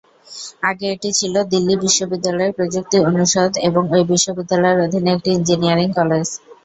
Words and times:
আগে 0.69 0.85
এটি 0.91 1.09
ছিল 1.19 1.35
দিল্লি 1.51 1.75
বিশ্ববিদ্যালয়ের 1.83 2.55
প্রযুক্তি 2.57 2.97
অনুষদ 3.09 3.51
এবং 3.67 3.83
ওই 3.95 4.03
বিশ্ববিদ্যালয়ের 4.11 4.83
অধীনে 4.85 5.09
একটি 5.13 5.29
ইঞ্জিনিয়ারিং 5.31 5.87
কলেজ। 5.99 6.27